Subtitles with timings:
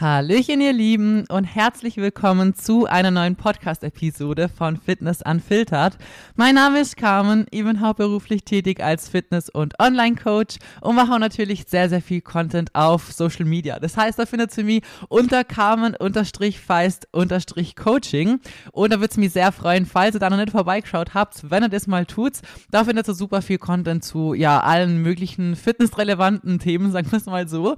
[0.00, 5.98] Hallöchen, ihr Lieben, und herzlich willkommen zu einer neuen Podcast-Episode von Fitness Unfiltered.
[6.36, 11.18] Mein Name ist Carmen, ich bin hauptberuflich tätig als Fitness- und Online-Coach und mache auch
[11.18, 13.78] natürlich sehr, sehr viel Content auf Social Media.
[13.78, 18.40] Das heißt, da findet ihr mich unter Carmen-Feist-Coaching
[18.72, 21.64] und da würde es mich sehr freuen, falls ihr da noch nicht vorbeigeschaut habt, wenn
[21.64, 22.38] ihr das mal tut.
[22.70, 27.26] Da findet ihr super viel Content zu, ja, allen möglichen fitnessrelevanten Themen, sagen wir es
[27.26, 27.76] mal so.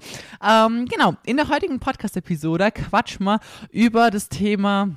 [0.49, 3.41] Ähm, genau, in der heutigen Podcast Podcast-Episode quatschen wir
[3.71, 4.91] über das Thema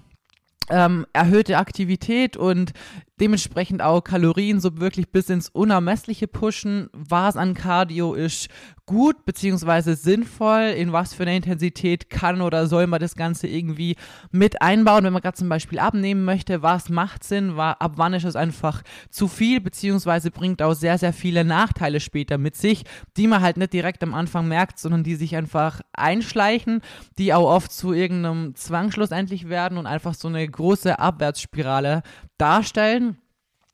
[0.69, 2.73] ähm, erhöhte Aktivität und
[3.19, 8.49] dementsprechend auch Kalorien so wirklich bis ins Unermessliche pushen, was an Cardio ist
[8.85, 13.95] gut beziehungsweise sinnvoll, in was für eine Intensität kann oder soll man das Ganze irgendwie
[14.31, 18.25] mit einbauen, wenn man gerade zum Beispiel abnehmen möchte, was macht Sinn, ab wann ist
[18.25, 22.83] es einfach zu viel, beziehungsweise bringt auch sehr, sehr viele Nachteile später mit sich,
[23.17, 26.81] die man halt nicht direkt am Anfang merkt, sondern die sich einfach einschleichen,
[27.17, 32.03] die auch oft zu irgendeinem Zwang schlussendlich werden und einfach so eine große Abwärtsspirale
[32.37, 33.04] darstellen.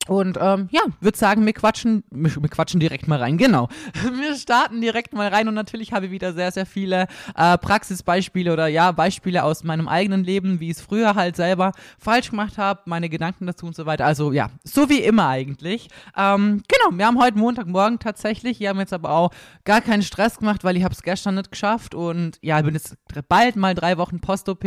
[0.08, 3.38] Und ähm, ja, würde sagen, wir quatschen, wir, quatschen direkt mal rein.
[3.38, 3.70] Genau.
[4.22, 8.52] Wir starten direkt mal rein und natürlich habe ich wieder sehr, sehr viele äh, Praxisbeispiele
[8.52, 12.58] oder ja, Beispiele aus meinem eigenen Leben, wie ich es früher halt selber falsch gemacht
[12.58, 14.06] habe, meine Gedanken dazu und so weiter.
[14.06, 15.88] Also ja, so wie immer eigentlich.
[16.18, 18.60] Ähm, genau, wir haben heute Montagmorgen tatsächlich.
[18.60, 19.32] Wir haben jetzt aber auch
[19.66, 22.74] gar keinen Stress gemacht, weil ich habe es gestern nicht geschafft und ja, ich bin
[22.74, 22.98] jetzt
[23.30, 24.66] bald mal drei Wochen Post-OP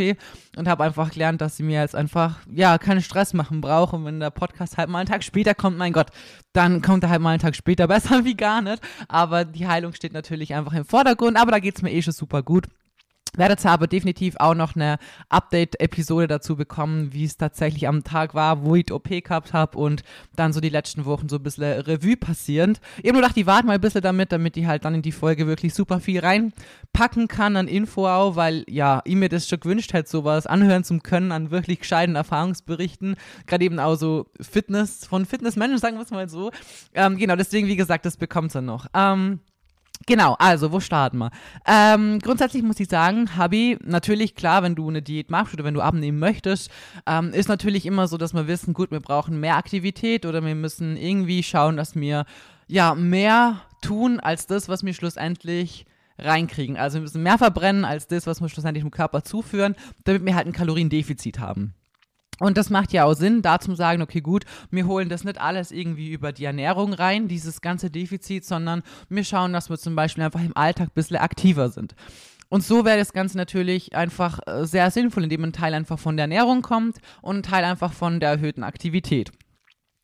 [0.57, 4.19] und habe einfach gelernt, dass ich mir jetzt einfach ja keinen Stress machen brauche wenn
[4.19, 6.07] der Podcast halt mal einen Tag später kommt, mein Gott,
[6.53, 8.81] dann kommt er halt mal einen Tag später besser wie gar nicht.
[9.07, 12.13] Aber die Heilung steht natürlich einfach im Vordergrund, aber da geht es mir eh schon
[12.13, 12.67] super gut
[13.37, 14.97] werdet aber definitiv auch noch eine
[15.29, 20.03] Update-Episode dazu bekommen, wie es tatsächlich am Tag war, wo ich OP gehabt habe und
[20.35, 22.79] dann so die letzten Wochen so ein bisschen Revue passierend.
[22.97, 25.01] Ich habe nur gedacht, die warten mal ein bisschen damit, damit die halt dann in
[25.01, 29.47] die Folge wirklich super viel reinpacken kann an Info auch, weil ja, ich mir das
[29.47, 33.15] schon gewünscht hätte, sowas anhören zu können an wirklich gescheiten Erfahrungsberichten.
[33.47, 36.51] Gerade eben auch so Fitness, von Fitnessmenschen, sagen wir es mal so.
[36.93, 38.87] Ähm, genau, deswegen, wie gesagt, das bekommt ihr noch.
[38.93, 39.39] Ähm,
[40.07, 41.31] Genau, also wo starten wir?
[41.65, 45.73] Ähm, grundsätzlich muss ich sagen, Habi, natürlich klar, wenn du eine Diät machst oder wenn
[45.73, 46.69] du abnehmen möchtest,
[47.07, 50.55] ähm, ist natürlich immer so, dass wir wissen, gut, wir brauchen mehr Aktivität oder wir
[50.55, 52.25] müssen irgendwie schauen, dass wir
[52.67, 55.85] ja mehr tun als das, was wir schlussendlich
[56.17, 56.77] reinkriegen.
[56.77, 60.35] Also wir müssen mehr verbrennen als das, was wir schlussendlich dem Körper zuführen, damit wir
[60.35, 61.73] halt ein Kaloriendefizit haben.
[62.39, 65.39] Und das macht ja auch Sinn, da zu sagen, okay, gut, wir holen das nicht
[65.39, 69.95] alles irgendwie über die Ernährung rein, dieses ganze Defizit, sondern wir schauen, dass wir zum
[69.95, 71.95] Beispiel einfach im Alltag ein bisschen aktiver sind.
[72.49, 76.15] Und so wäre das Ganze natürlich einfach äh, sehr sinnvoll, indem ein Teil einfach von
[76.15, 79.31] der Ernährung kommt und ein Teil einfach von der erhöhten Aktivität.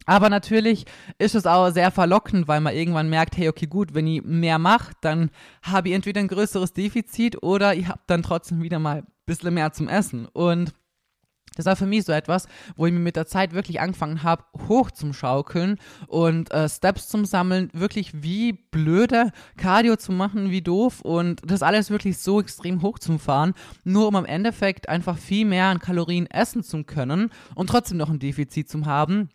[0.06, 0.86] Aber natürlich
[1.20, 4.58] ist es auch sehr verlockend, weil man irgendwann merkt, hey, okay, gut, wenn ich mehr
[4.58, 5.30] mache, dann
[5.62, 9.54] habe ich entweder ein größeres Defizit oder ich habe dann trotzdem wieder mal ein bisschen
[9.54, 10.26] mehr zum Essen.
[10.26, 10.74] Und
[11.56, 14.44] das war für mich so etwas, wo ich mir mit der Zeit wirklich angefangen habe,
[14.70, 20.62] hoch zum Schaukeln und äh, Steps zum Sammeln, wirklich wie blöde Cardio zu machen, wie
[20.62, 23.54] doof und das alles wirklich so extrem hoch zum Fahren,
[23.84, 28.10] nur um am Endeffekt einfach viel mehr an Kalorien essen zu können und trotzdem noch
[28.10, 29.30] ein Defizit zu haben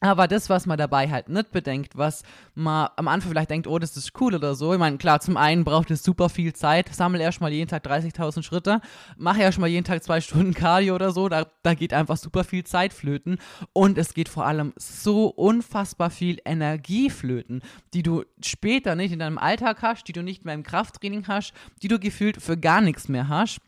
[0.00, 2.22] aber das, was man dabei halt nicht bedenkt, was
[2.54, 4.72] man am Anfang vielleicht denkt, oh, das ist cool oder so.
[4.74, 6.94] Ich meine, klar, zum einen braucht es super viel Zeit.
[6.94, 8.80] Sammle erstmal jeden Tag 30.000 Schritte.
[9.16, 11.28] Mache erstmal jeden Tag zwei Stunden Cardio oder so.
[11.28, 13.38] Da, da geht einfach super viel Zeit flöten.
[13.72, 17.62] Und es geht vor allem so unfassbar viel Energie flöten,
[17.94, 21.54] die du später nicht in deinem Alltag hast, die du nicht mehr im Krafttraining hast,
[21.82, 23.60] die du gefühlt für gar nichts mehr hast.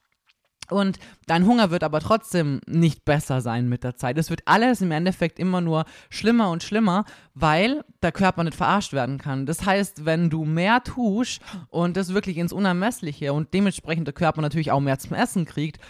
[0.70, 4.18] Und dein Hunger wird aber trotzdem nicht besser sein mit der Zeit.
[4.18, 8.92] Es wird alles im Endeffekt immer nur schlimmer und schlimmer, weil der Körper nicht verarscht
[8.92, 9.46] werden kann.
[9.46, 14.40] Das heißt, wenn du mehr tust und das wirklich ins Unermessliche und dementsprechend der Körper
[14.40, 15.80] natürlich auch mehr zum Essen kriegt,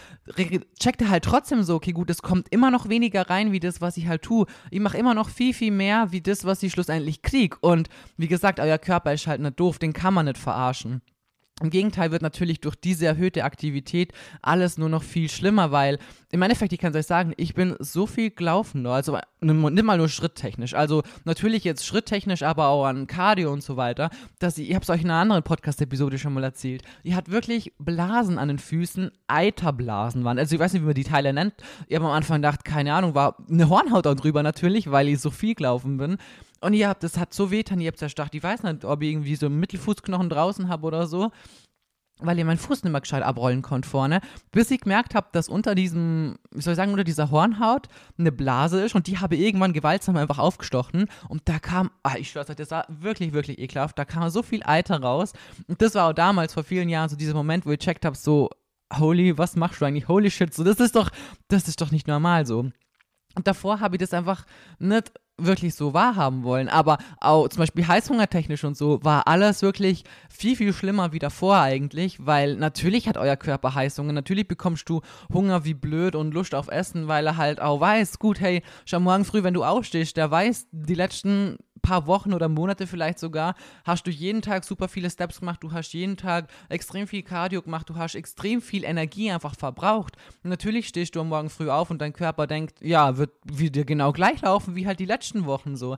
[0.79, 3.81] checkt er halt trotzdem so, okay, gut, es kommt immer noch weniger rein, wie das,
[3.81, 4.45] was ich halt tue.
[4.71, 7.57] Ich mache immer noch viel, viel mehr, wie das, was ich schlussendlich kriege.
[7.61, 11.01] Und wie gesagt, euer Körper ist halt nicht doof, den kann man nicht verarschen.
[11.61, 15.99] Im Gegenteil wird natürlich durch diese erhöhte Aktivität alles nur noch viel schlimmer, weil
[16.31, 19.97] im Endeffekt, ich kann es euch sagen, ich bin so viel gelaufen, also nimm mal
[19.97, 24.69] nur schritttechnisch, also natürlich jetzt schritttechnisch, aber auch an Cardio und so weiter, dass ich,
[24.69, 28.37] ich habe es euch in einer anderen Podcast-Episode schon mal erzählt, ihr habt wirklich Blasen
[28.37, 31.53] an den Füßen, Eiterblasen waren, also ich weiß nicht, wie man die Teile nennt,
[31.87, 35.19] ich habe am Anfang gedacht, keine Ahnung, war eine Hornhaut da drüber natürlich, weil ich
[35.19, 36.17] so viel gelaufen bin
[36.61, 38.35] und ihr habt, das hat so wehtan, ihr habt zerstacht.
[38.35, 41.31] Ich weiß nicht, ob ich irgendwie so einen Mittelfußknochen draußen habe oder so,
[42.19, 44.21] weil ihr meinen Fuß nicht mehr gescheit abrollen konnte vorne,
[44.51, 48.31] bis ich gemerkt habe, dass unter diesem, wie soll ich sagen, unter dieser Hornhaut eine
[48.31, 52.49] Blase ist und die habe irgendwann gewaltsam einfach aufgestochen und da kam, ah, ich schwör's
[52.49, 55.33] euch, das war wirklich, wirklich ekelhaft, da kam so viel Eiter raus
[55.67, 58.17] und das war auch damals vor vielen Jahren so dieser Moment, wo ich checkt habe,
[58.17, 58.49] so,
[58.93, 60.07] holy, was machst du eigentlich?
[60.07, 61.11] Holy shit, so, das ist doch,
[61.47, 62.71] das ist doch nicht normal so.
[63.35, 64.45] Und davor habe ich das einfach
[64.79, 65.13] nicht
[65.45, 66.69] wirklich so wahrhaben wollen.
[66.69, 71.57] Aber auch zum Beispiel heißhungertechnisch und so war alles wirklich viel, viel schlimmer wie davor
[71.57, 74.13] eigentlich, weil natürlich hat euer Körper Heißhunger.
[74.13, 75.01] Natürlich bekommst du
[75.33, 79.03] Hunger wie blöd und Lust auf Essen, weil er halt auch weiß, gut, hey, schon
[79.03, 83.55] morgen früh, wenn du aufstehst, der weiß, die letzten paar Wochen oder Monate vielleicht sogar,
[83.83, 87.61] hast du jeden Tag super viele Steps gemacht, du hast jeden Tag extrem viel Cardio
[87.61, 90.15] gemacht, du hast extrem viel Energie einfach verbraucht.
[90.43, 93.83] Und natürlich stehst du am Morgen früh auf und dein Körper denkt, ja, wird wieder
[93.83, 95.97] genau gleich laufen wie halt die letzten Wochen so.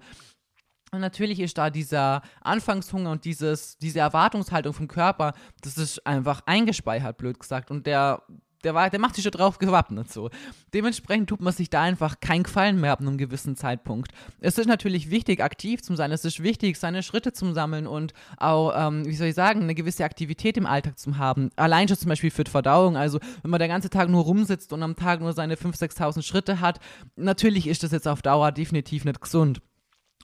[0.94, 6.42] Und natürlich ist da dieser Anfangshunger und dieses, diese Erwartungshaltung vom Körper, das ist einfach
[6.46, 7.72] eingespeichert, blöd gesagt.
[7.72, 8.24] Und der
[8.64, 10.30] der, war, der macht sich schon drauf gewappnet so.
[10.74, 14.12] Dementsprechend tut man sich da einfach keinen Gefallen mehr ab einem gewissen Zeitpunkt.
[14.40, 16.12] Es ist natürlich wichtig, aktiv zu sein.
[16.12, 19.76] Es ist wichtig, seine Schritte zu sammeln und auch, ähm, wie soll ich sagen, eine
[19.76, 21.50] gewisse Aktivität im Alltag zu haben.
[21.56, 22.98] Allein schon zum Beispiel für die Verdauung.
[22.98, 26.24] Also, wenn man den ganzen Tag nur rumsitzt und am Tag nur seine 5.000, 6.000
[26.24, 26.80] Schritte hat,
[27.16, 29.62] natürlich ist das jetzt auf Dauer definitiv nicht gesund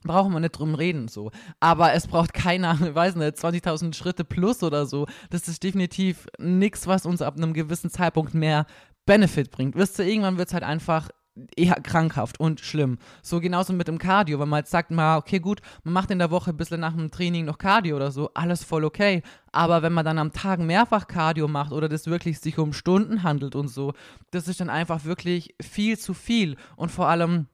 [0.02, 1.30] brauchen wir nicht drum reden, so.
[1.60, 5.06] Aber es braucht keiner, ich weiß nicht, 20.000 Schritte plus oder so.
[5.30, 8.66] Das ist definitiv nichts, was uns ab einem gewissen Zeitpunkt mehr
[9.06, 9.74] Benefit bringt.
[9.74, 11.08] Wisst ihr, irgendwann wird es halt einfach
[11.56, 12.98] eher krankhaft und schlimm.
[13.22, 16.18] So genauso mit dem Cardio, wenn man jetzt sagt, mal, okay, gut, man macht in
[16.18, 19.22] der Woche ein bisschen nach dem Training noch Cardio oder so, alles voll okay.
[19.52, 23.22] Aber wenn man dann am Tag mehrfach Cardio macht oder das wirklich sich um Stunden
[23.22, 23.94] handelt und so,
[24.30, 26.56] das ist dann einfach wirklich viel zu viel.
[26.76, 27.46] Und vor allem,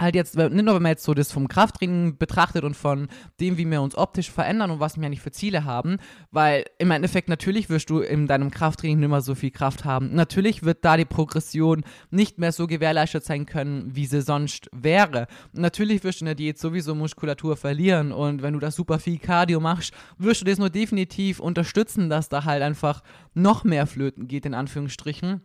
[0.00, 3.08] halt jetzt, nicht nur wenn man jetzt so das vom Krafttraining betrachtet und von
[3.38, 5.98] dem, wie wir uns optisch verändern und was wir eigentlich für Ziele haben,
[6.30, 10.14] weil im Endeffekt natürlich wirst du in deinem Krafttraining nicht mehr so viel Kraft haben.
[10.14, 15.26] Natürlich wird da die Progression nicht mehr so gewährleistet sein können, wie sie sonst wäre.
[15.52, 19.18] Natürlich wirst du in der Diät sowieso Muskulatur verlieren und wenn du da super viel
[19.18, 23.02] Cardio machst, wirst du das nur definitiv unterstützen, dass da halt einfach
[23.34, 25.42] noch mehr flöten geht, in Anführungsstrichen.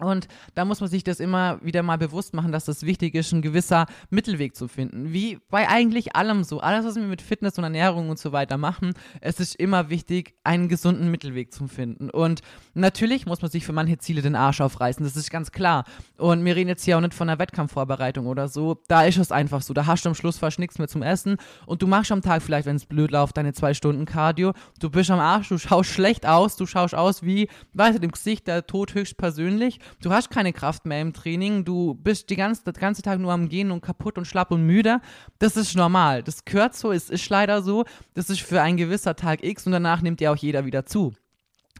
[0.00, 3.32] Und da muss man sich das immer wieder mal bewusst machen, dass es wichtig ist,
[3.32, 5.12] ein gewisser Mittelweg zu finden.
[5.12, 6.60] Wie bei eigentlich allem so.
[6.60, 10.34] Alles, was wir mit Fitness und Ernährung und so weiter machen, es ist immer wichtig,
[10.44, 12.08] einen gesunden Mittelweg zu finden.
[12.08, 12.40] Und
[12.72, 15.84] natürlich muss man sich für manche Ziele den Arsch aufreißen, das ist ganz klar.
[16.16, 18.80] Und wir reden jetzt hier auch nicht von einer Wettkampfvorbereitung oder so.
[18.88, 19.74] Da ist es einfach so.
[19.74, 21.36] Da hast du am Schluss fast nichts mehr zum Essen
[21.66, 24.54] und du machst am Tag vielleicht, wenn es blöd läuft, deine zwei Stunden Cardio.
[24.80, 28.10] Du bist am Arsch, du schaust schlecht aus, du schaust aus wie, weißt du, im
[28.10, 32.64] Gesicht der Tod höchstpersönlich Du hast keine Kraft mehr im Training, du bist die ganze,
[32.64, 35.00] den ganzen Tag nur am Gehen und kaputt und schlapp und müde.
[35.38, 36.22] Das ist normal.
[36.22, 37.84] Das gehört so, es ist leider so.
[38.14, 41.12] Das ist für ein gewisser Tag X und danach nimmt ja auch jeder wieder zu.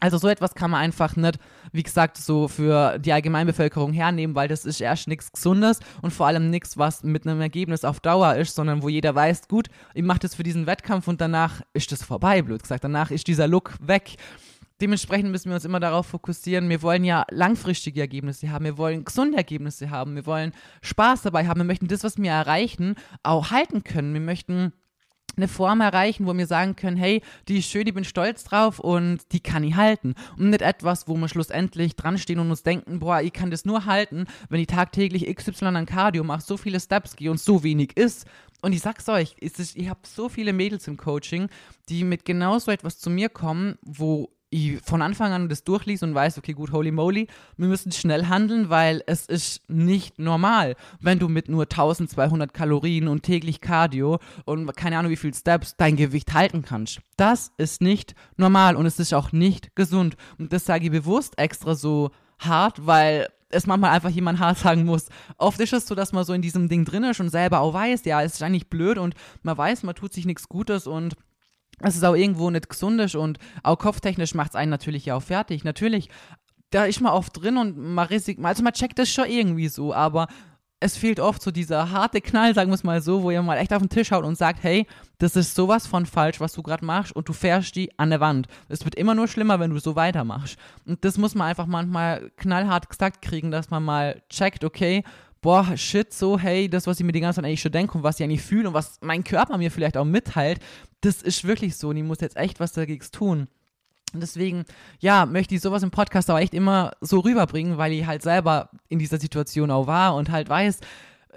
[0.03, 1.39] Also so etwas kann man einfach nicht,
[1.71, 6.27] wie gesagt, so für die Allgemeinbevölkerung hernehmen, weil das ist erst nichts Gesundes und vor
[6.27, 10.03] allem nichts, was mit einem Ergebnis auf Dauer ist, sondern wo jeder weiß, gut, ich
[10.03, 12.83] mache das für diesen Wettkampf und danach ist das vorbei, blöd gesagt.
[12.83, 14.17] Danach ist dieser Look weg.
[14.83, 19.05] Dementsprechend müssen wir uns immer darauf fokussieren, wir wollen ja langfristige Ergebnisse haben, wir wollen
[19.05, 20.51] gesunde Ergebnisse haben, wir wollen
[20.81, 24.13] Spaß dabei haben, wir möchten das, was wir erreichen, auch halten können.
[24.13, 24.73] Wir möchten
[25.37, 28.79] eine Form erreichen, wo wir sagen können, hey, die ist schön, ich bin stolz drauf
[28.79, 30.15] und die kann ich halten.
[30.37, 33.63] Und nicht etwas, wo wir schlussendlich dran stehen und uns denken, boah, ich kann das
[33.63, 37.63] nur halten, wenn ich tagtäglich XY an Cardio mache, so viele Steps gehe und so
[37.63, 38.27] wenig ist.
[38.61, 41.47] Und ich sag's euch, ich habe so viele Mädels im Coaching,
[41.87, 46.03] die mit genau so etwas zu mir kommen, wo ich von Anfang an das durchlies
[46.03, 47.27] und weiß, okay, gut, holy moly,
[47.57, 53.07] wir müssen schnell handeln, weil es ist nicht normal, wenn du mit nur 1200 Kalorien
[53.07, 56.99] und täglich Cardio und keine Ahnung wie viel Steps dein Gewicht halten kannst.
[57.17, 60.15] Das ist nicht normal und es ist auch nicht gesund.
[60.37, 64.85] Und das sage ich bewusst extra so hart, weil es manchmal einfach jemand hart sagen
[64.85, 65.07] muss.
[65.37, 67.73] Oft ist es so, dass man so in diesem Ding drin ist und selber auch
[67.73, 71.15] weiß, ja, es ist eigentlich blöd und man weiß, man tut sich nichts Gutes und
[71.79, 75.23] es ist auch irgendwo nicht gesundisch und auch kopftechnisch macht es einen natürlich ja auch
[75.23, 75.63] fertig.
[75.63, 76.09] Natürlich,
[76.69, 79.93] da ist man oft drin und man risik, also man checkt das schon irgendwie so,
[79.93, 80.27] aber
[80.83, 83.57] es fehlt oft so dieser harte Knall, sagen wir es mal so, wo ihr mal
[83.57, 84.85] echt auf den Tisch haut und sagt, hey,
[85.17, 88.19] das ist sowas von falsch, was du gerade machst und du fährst die an der
[88.19, 88.47] Wand.
[88.67, 90.57] Es wird immer nur schlimmer, wenn du so weitermachst.
[90.85, 95.05] Und das muss man einfach manchmal knallhart gesagt kriegen, dass man mal checkt, okay,
[95.43, 98.03] boah, shit, so, hey, das, was ich mir die ganze Zeit eigentlich schon denke und
[98.03, 100.59] was ich eigentlich fühle und was mein Körper mir vielleicht auch mitteilt,
[101.01, 103.47] das ist wirklich so und ich muss jetzt echt was dagegen tun.
[104.13, 104.63] Und deswegen,
[104.99, 108.69] ja, möchte ich sowas im Podcast auch echt immer so rüberbringen, weil ich halt selber
[108.87, 110.79] in dieser Situation auch war und halt weiß,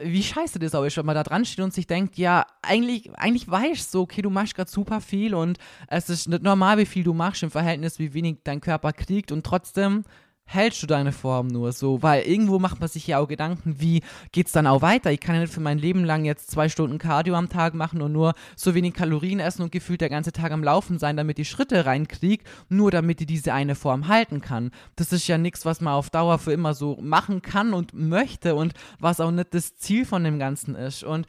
[0.01, 3.11] wie scheiße das auch ist, wenn man da dran steht und sich denkt, ja, eigentlich,
[3.15, 5.59] eigentlich weißt du so, okay, du machst gerade super viel und
[5.89, 9.33] es ist nicht normal, wie viel du machst im Verhältnis, wie wenig dein Körper kriegt
[9.33, 10.05] und trotzdem
[10.47, 12.03] hältst du deine Form nur so?
[12.03, 15.13] Weil irgendwo macht man sich ja auch Gedanken, wie geht's dann auch weiter?
[15.13, 18.01] Ich kann ja nicht für mein Leben lang jetzt zwei Stunden Cardio am Tag machen
[18.01, 21.39] und nur so wenig Kalorien essen und gefühlt der ganze Tag am Laufen sein, damit
[21.39, 24.71] ich Schritte reinkriege, nur damit ich diese eine Form halten kann.
[24.95, 28.55] Das ist ja nichts, was man auf Dauer für immer so machen kann und möchte
[28.55, 31.03] und was auch nicht das Ziel von dem Ganzen ist.
[31.03, 31.27] Und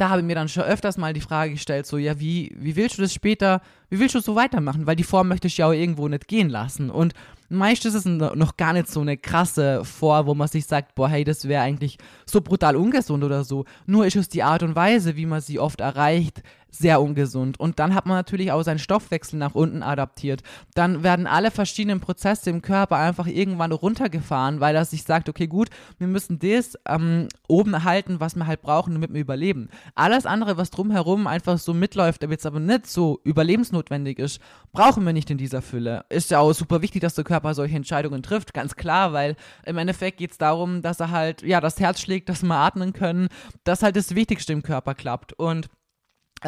[0.00, 2.76] da habe ich mir dann schon öfters mal die Frage gestellt, so, ja, wie, wie
[2.76, 4.86] willst du das später, wie willst du so weitermachen?
[4.86, 6.90] Weil die Form möchte ich ja auch irgendwo nicht gehen lassen.
[6.90, 7.14] Und
[7.48, 11.08] meist ist es noch gar nicht so eine krasse Form, wo man sich sagt, boah,
[11.08, 13.64] hey, das wäre eigentlich so brutal ungesund oder so.
[13.86, 16.42] Nur ist es die Art und Weise, wie man sie oft erreicht,
[16.78, 17.58] sehr ungesund.
[17.58, 20.42] Und dann hat man natürlich auch seinen Stoffwechsel nach unten adaptiert.
[20.74, 25.46] Dann werden alle verschiedenen Prozesse im Körper einfach irgendwann runtergefahren, weil er sich sagt, okay,
[25.46, 25.68] gut,
[25.98, 29.68] wir müssen das ähm, oben halten, was wir halt brauchen, damit wir überleben.
[29.94, 34.40] Alles andere, was drumherum einfach so mitläuft, aber jetzt aber nicht so überlebensnotwendig ist,
[34.72, 36.04] brauchen wir nicht in dieser Fülle.
[36.08, 39.78] Ist ja auch super wichtig, dass der Körper solche Entscheidungen trifft, ganz klar, weil im
[39.78, 43.28] Endeffekt geht es darum, dass er halt, ja, das Herz schlägt, dass wir atmen können,
[43.64, 45.32] dass halt das Wichtigste im Körper klappt.
[45.32, 45.68] Und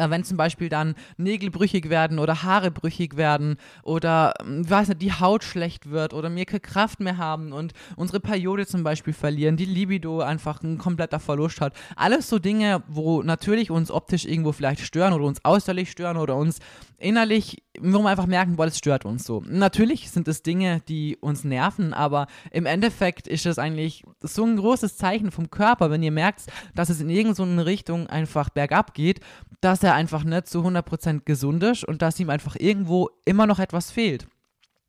[0.09, 5.01] wenn zum Beispiel dann Nägel brüchig werden oder Haare brüchig werden oder, ähm, weiß nicht,
[5.01, 9.13] die Haut schlecht wird oder wir keine Kraft mehr haben und unsere Periode zum Beispiel
[9.13, 11.73] verlieren, die Libido einfach ein kompletter Verlust hat.
[11.95, 16.35] Alles so Dinge, wo natürlich uns optisch irgendwo vielleicht stören oder uns äußerlich stören oder
[16.35, 16.59] uns
[16.97, 19.41] innerlich, wo wir einfach merken, boah, das stört uns so.
[19.47, 24.57] Natürlich sind es Dinge, die uns nerven, aber im Endeffekt ist es eigentlich so ein
[24.57, 29.21] großes Zeichen vom Körper, wenn ihr merkt, dass es in irgendeine Richtung einfach bergab geht,
[29.61, 33.59] dass er einfach nicht zu 100% gesund ist und dass ihm einfach irgendwo immer noch
[33.59, 34.27] etwas fehlt.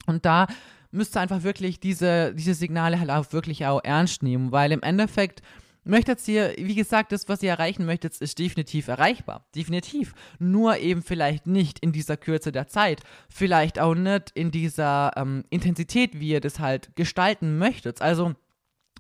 [0.07, 0.47] Und da
[0.91, 4.83] müsst ihr einfach wirklich diese, diese Signale halt auch wirklich auch ernst nehmen, weil im
[4.83, 5.43] Endeffekt
[5.85, 9.47] möchtet ihr, wie gesagt, das, was ihr erreichen möchtet, ist definitiv erreichbar.
[9.55, 10.15] Definitiv.
[10.39, 13.03] Nur eben vielleicht nicht in dieser Kürze der Zeit.
[13.29, 18.03] Vielleicht auch nicht in dieser ähm, Intensität, wie ihr das halt gestalten möchtet.
[18.03, 18.35] Also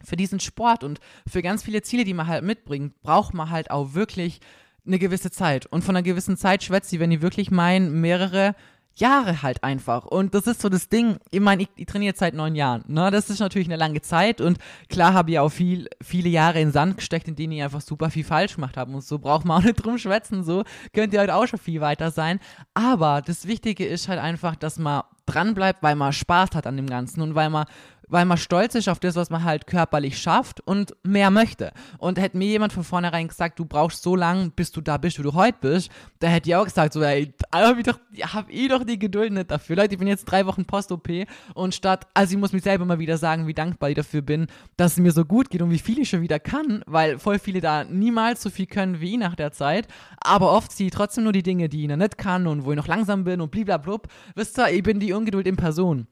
[0.02, 3.71] für diesen Sport und für ganz viele Ziele, die man halt mitbringt, braucht man halt
[3.71, 4.40] auch wirklich
[4.87, 5.66] eine gewisse Zeit.
[5.66, 8.54] Und von einer gewissen Zeit schwätzt sie, wenn die wirklich meinen, mehrere
[8.94, 10.04] Jahre halt einfach.
[10.04, 12.84] Und das ist so das Ding, ich meine, ich, ich trainiere seit neun Jahren.
[12.88, 13.10] Ne?
[13.10, 14.58] Das ist natürlich eine lange Zeit und
[14.88, 18.10] klar habe ich auch viel, viele Jahre in Sand gesteckt, in denen ich einfach super
[18.10, 18.92] viel falsch gemacht habe.
[18.92, 21.80] Und so braucht man auch nicht drum schwätzen, so könnt ihr heute auch schon viel
[21.80, 22.40] weiter sein.
[22.75, 26.87] Aber das Wichtige ist halt einfach, dass man dranbleibt, weil man Spaß hat an dem
[26.87, 27.66] Ganzen und weil man
[28.11, 31.73] weil man stolz ist auf das, was man halt körperlich schafft und mehr möchte.
[31.99, 35.19] Und hätte mir jemand von vornherein gesagt, du brauchst so lange, bis du da bist,
[35.19, 38.50] wo du heute bist, da hätte ich auch gesagt, so, ey, hab ich doch, hab
[38.50, 39.76] ich doch die Geduld nicht dafür.
[39.76, 41.09] Leute, ich bin jetzt drei Wochen Post-OP
[41.55, 44.49] und statt, also ich muss mich selber mal wieder sagen, wie dankbar ich dafür bin,
[44.76, 47.38] dass es mir so gut geht und wie viel ich schon wieder kann, weil voll
[47.38, 49.87] viele da niemals so viel können wie ich nach der Zeit,
[50.21, 52.73] aber oft ziehe ich trotzdem nur die Dinge, die ich noch nicht kann und wo
[52.73, 54.09] ich noch langsam bin und bliblablub.
[54.35, 56.07] Wisst ihr, ich bin die Ungeduld in Person.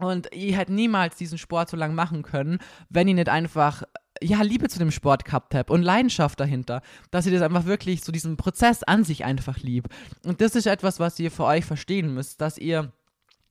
[0.00, 3.82] Und ich hätte niemals diesen Sport so lange machen können, wenn ich nicht einfach
[4.22, 8.02] ja, Liebe zu dem Sport gehabt habe und Leidenschaft dahinter, dass ihr das einfach wirklich
[8.02, 9.88] so diesen Prozess an sich einfach lieb.
[10.24, 12.92] Und das ist etwas, was ihr für euch verstehen müsst, dass ihr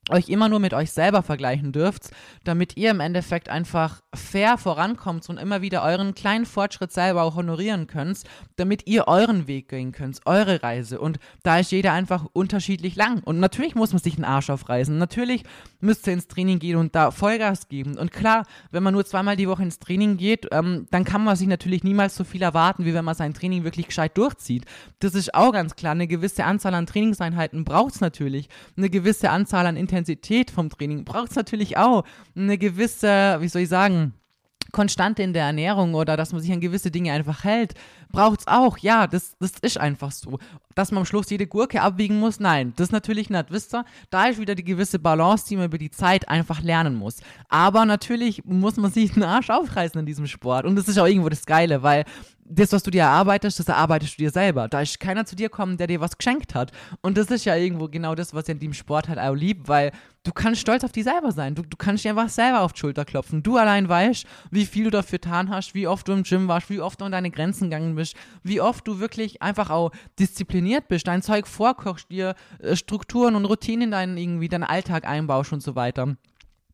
[0.10, 2.12] euch immer nur mit euch selber vergleichen dürft,
[2.44, 7.36] damit ihr im Endeffekt einfach fair vorankommt und immer wieder euren kleinen Fortschritt selber auch
[7.36, 8.24] honorieren könnt,
[8.56, 11.00] damit ihr euren Weg gehen könnt, eure Reise.
[11.00, 13.22] Und da ist jeder einfach unterschiedlich lang.
[13.24, 14.98] Und natürlich muss man sich einen Arsch aufreißen.
[14.98, 15.44] Natürlich
[15.80, 17.98] müsst ihr ins Training gehen und da Vollgas geben.
[17.98, 21.36] Und klar, wenn man nur zweimal die Woche ins Training geht, ähm, dann kann man
[21.36, 24.66] sich natürlich niemals so viel erwarten, wie wenn man sein Training wirklich gescheit durchzieht.
[25.00, 25.92] Das ist auch ganz klar.
[25.92, 28.50] Eine gewisse Anzahl an Trainingseinheiten braucht es natürlich.
[28.76, 32.04] Eine gewisse Anzahl an Intensität Intensität vom Training braucht es natürlich auch
[32.36, 34.14] eine gewisse, wie soll ich sagen,
[34.72, 37.74] Konstante in der Ernährung oder dass man sich an gewisse Dinge einfach hält,
[38.12, 38.78] braucht es auch.
[38.78, 40.40] Ja, das, das ist einfach so.
[40.76, 43.52] Dass man am Schluss jede Gurke abwiegen muss, nein, das natürlich nicht.
[43.52, 46.96] Wisst ihr, da ist wieder die gewisse Balance, die man über die Zeit einfach lernen
[46.96, 47.18] muss.
[47.50, 50.66] Aber natürlich muss man sich den Arsch aufreißen in diesem Sport.
[50.66, 52.06] Und das ist auch irgendwo das Geile, weil
[52.50, 54.68] das, was du dir erarbeitest, das erarbeitest du dir selber.
[54.68, 56.72] Da ist keiner zu dir kommen, der dir was geschenkt hat.
[57.02, 59.68] Und das ist ja irgendwo genau das, was ich in dem Sport halt auch lieb,
[59.68, 59.92] weil
[60.24, 61.54] du kannst stolz auf dich selber sein.
[61.54, 63.44] Du, du kannst dir einfach selber auf die Schulter klopfen.
[63.44, 66.70] Du allein weißt, wie viel du dafür getan hast, wie oft du im Gym warst,
[66.70, 70.88] wie oft du an deine Grenzen gegangen bist, wie oft du wirklich einfach auch diszipliniert
[70.88, 75.54] bist, dein Zeug vorkochst, dir äh, Strukturen und Routinen in deinen, irgendwie deinen Alltag einbaust
[75.54, 76.16] und so weiter.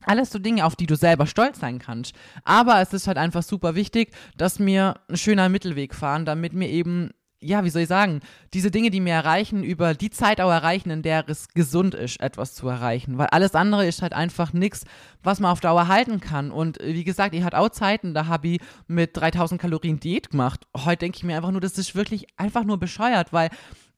[0.06, 2.16] Alles so Dinge, auf die du selber stolz sein kannst.
[2.44, 6.70] Aber es ist halt einfach super wichtig, dass wir ein schöner Mittelweg fahren, damit wir
[6.70, 7.12] eben
[7.42, 8.22] ja, wie soll ich sagen,
[8.54, 12.20] diese Dinge, die mir erreichen, über die Zeit auch erreichen, in der es gesund ist,
[12.20, 13.18] etwas zu erreichen.
[13.18, 14.86] Weil alles andere ist halt einfach nichts,
[15.22, 16.52] was man auf Dauer halten kann.
[16.52, 20.66] Und wie gesagt, ich hatte auch Zeiten, da habe ich mit 3000 Kalorien Diät gemacht.
[20.76, 23.50] Heute denke ich mir einfach nur, das ist wirklich einfach nur bescheuert, weil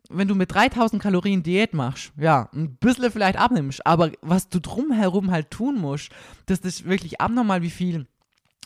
[0.10, 4.60] wenn du mit 3000 Kalorien Diät machst, ja, ein bisschen vielleicht abnimmst, aber was du
[4.60, 6.12] drumherum halt tun musst,
[6.46, 8.08] das ist wirklich abnormal, wie viel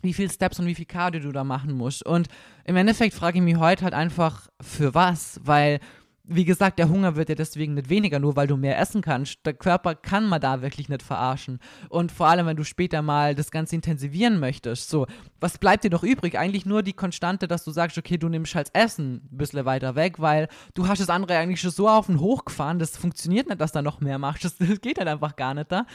[0.01, 2.05] wie viel Steps und wie viel Cardio du da machen musst.
[2.05, 2.27] Und
[2.65, 5.39] im Endeffekt frage ich mich heute halt einfach, für was?
[5.43, 5.79] Weil
[6.23, 9.45] wie gesagt, der Hunger wird ja deswegen nicht weniger, nur weil du mehr essen kannst.
[9.45, 11.59] Der Körper kann man da wirklich nicht verarschen.
[11.89, 15.07] Und vor allem, wenn du später mal das Ganze intensivieren möchtest, so,
[15.39, 16.37] was bleibt dir noch übrig?
[16.37, 19.95] Eigentlich nur die Konstante, dass du sagst, okay, du nimmst halt Essen ein bisschen weiter
[19.95, 23.49] weg, weil du hast das andere eigentlich schon so auf den Hoch gefahren, das funktioniert
[23.49, 24.45] nicht, dass du noch mehr machst.
[24.45, 25.85] Das, das geht halt einfach gar nicht da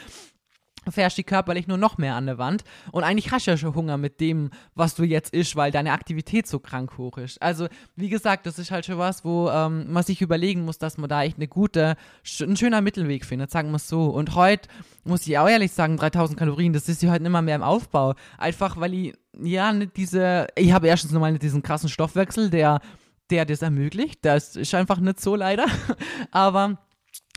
[0.93, 2.64] fährst die körperlich nur noch mehr an der Wand.
[2.93, 5.93] Und eigentlich hast du ja schon Hunger mit dem, was du jetzt isst, weil deine
[5.93, 7.40] Aktivität so krank hoch ist.
[7.43, 10.99] Also, wie gesagt, das ist halt schon was, wo ähm, man sich überlegen muss, dass
[10.99, 11.97] man da echt eine gute,
[12.40, 14.07] ein schöner Mittelweg findet, sagen wir es so.
[14.07, 14.69] Und heute
[15.05, 18.14] muss ich auch ehrlich sagen, 3000 Kalorien, das ist ja heute immer mehr im Aufbau.
[18.38, 22.81] Einfach, weil ich, ja, nicht diese, ich habe erstens nochmal nicht diesen krassen Stoffwechsel, der,
[23.31, 24.25] der das ermöglicht.
[24.25, 25.66] Das ist einfach nicht so leider.
[26.31, 26.78] Aber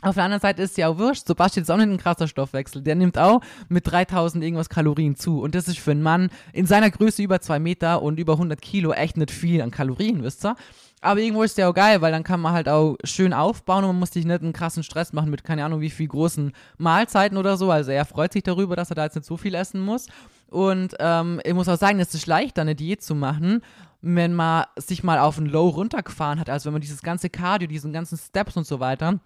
[0.02, 1.26] auf der anderen Seite ist ja auch wurscht.
[1.26, 2.82] Sebastian ist auch nicht ein krasser Stoffwechsel.
[2.82, 5.40] Der nimmt auch mit 3000 irgendwas Kalorien zu.
[5.40, 8.60] Und das ist für einen Mann in seiner Größe über 2 Meter und über 100
[8.62, 10.56] Kilo echt nicht viel an Kalorien, wisst ihr?
[11.02, 13.90] Aber irgendwo ist der auch geil, weil dann kann man halt auch schön aufbauen und
[13.90, 17.38] man muss sich nicht einen krassen Stress machen mit keine Ahnung wie viel großen Mahlzeiten
[17.38, 17.70] oder so.
[17.70, 20.08] Also er freut sich darüber, dass er da jetzt nicht so viel essen muss.
[20.48, 23.62] Und ähm, ich muss auch sagen, es ist leichter, eine Diät zu machen,
[24.02, 26.50] wenn man sich mal auf ein Low runtergefahren hat.
[26.50, 29.20] Also wenn man dieses ganze Cardio, diesen ganzen Steps und so weiter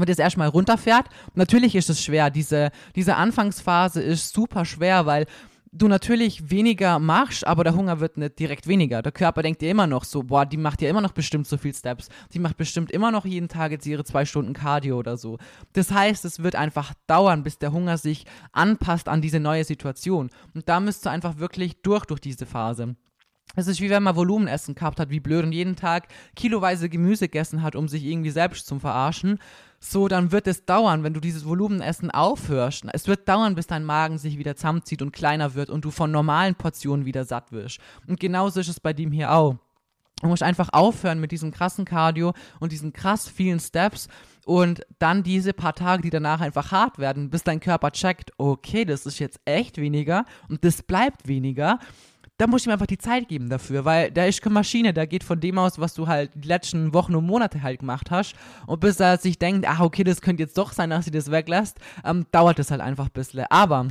[0.00, 1.06] man das erstmal runterfährt.
[1.34, 2.30] Natürlich ist es schwer.
[2.30, 5.26] Diese, diese Anfangsphase ist super schwer, weil
[5.72, 9.00] du natürlich weniger machst, aber der Hunger wird nicht direkt weniger.
[9.02, 11.56] Der Körper denkt dir immer noch so, boah, die macht ja immer noch bestimmt so
[11.56, 12.08] viel Steps.
[12.34, 15.38] Die macht bestimmt immer noch jeden Tag jetzt ihre zwei Stunden Cardio oder so.
[15.72, 20.30] Das heißt, es wird einfach dauern, bis der Hunger sich anpasst an diese neue Situation.
[20.54, 22.94] Und da müsst du einfach wirklich durch, durch diese Phase.
[23.56, 27.26] Es ist wie wenn man Volumenessen gehabt hat, wie blöd und jeden Tag kiloweise Gemüse
[27.26, 29.38] gegessen hat, um sich irgendwie selbst zu verarschen
[29.84, 32.84] so, dann wird es dauern, wenn du dieses Volumenessen aufhörst.
[32.92, 36.12] Es wird dauern, bis dein Magen sich wieder zusammenzieht und kleiner wird und du von
[36.12, 37.80] normalen Portionen wieder satt wirst.
[38.06, 39.56] Und genauso ist es bei dem hier auch.
[40.20, 44.06] Du musst einfach aufhören mit diesem krassen Cardio und diesen krass vielen Steps
[44.44, 48.84] und dann diese paar Tage, die danach einfach hart werden, bis dein Körper checkt, okay,
[48.84, 51.80] das ist jetzt echt weniger und das bleibt weniger
[52.38, 55.06] da muss ich mir einfach die Zeit geben dafür, weil da ist keine Maschine, da
[55.06, 58.34] geht von dem aus, was du halt die letzten Wochen und Monate halt gemacht hast.
[58.66, 61.30] Und bis er sich denkt, ah, okay, das könnte jetzt doch sein, dass sie das
[61.30, 63.44] weglässt, ähm, dauert das halt einfach ein bisschen.
[63.50, 63.88] Aber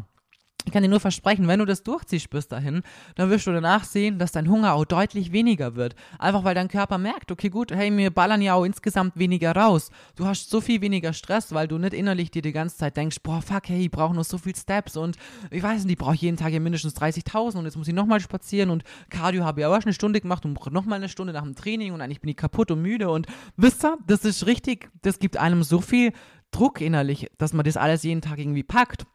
[0.66, 2.84] ich kann dir nur versprechen, wenn du das durchziehst bis dahin,
[3.16, 5.96] dann wirst du danach sehen, dass dein Hunger auch deutlich weniger wird.
[6.20, 9.90] Einfach weil dein Körper merkt, okay, gut, hey, wir ballern ja auch insgesamt weniger raus.
[10.16, 13.18] Du hast so viel weniger Stress, weil du nicht innerlich dir die ganze Zeit denkst,
[13.24, 15.18] boah, fuck, hey, ich brauche noch so viel Steps und
[15.50, 18.20] ich weiß nicht, ich brauche jeden Tag ja mindestens 30.000 und jetzt muss ich nochmal
[18.20, 21.34] spazieren und Cardio habe ich auch schon eine Stunde gemacht und brauche nochmal eine Stunde
[21.34, 23.26] nach dem Training und eigentlich bin ich kaputt und müde und
[23.58, 26.14] wisst ihr, das ist richtig, das gibt einem so viel
[26.52, 29.06] Druck innerlich, dass man das alles jeden Tag irgendwie packt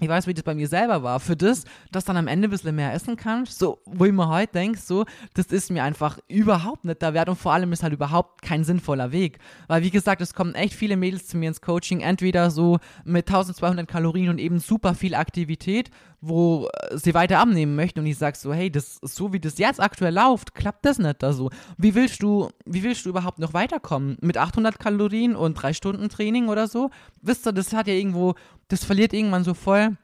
[0.00, 1.20] ich weiß, wie das bei mir selber war.
[1.20, 4.28] Für das, dass dann am Ende ein bisschen mehr essen kannst, so, wo ich mir
[4.28, 5.04] heute denke, so,
[5.34, 8.64] das ist mir einfach überhaupt nicht der Wert und vor allem ist halt überhaupt kein
[8.64, 9.38] sinnvoller Weg.
[9.68, 13.28] Weil, wie gesagt, es kommen echt viele Mädels zu mir ins Coaching, entweder so mit
[13.28, 15.90] 1200 Kalorien und eben super viel Aktivität,
[16.26, 19.58] wo äh, sie weiter abnehmen möchten und ich sage so, hey, das so wie das
[19.58, 21.50] jetzt aktuell läuft, klappt das nicht da so.
[21.76, 24.16] Wie willst du, wie willst du überhaupt noch weiterkommen?
[24.20, 26.90] Mit 800 Kalorien und drei Stunden Training oder so?
[27.22, 28.34] Wisst ihr, das hat ja irgendwo,
[28.68, 29.96] das verliert irgendwann so voll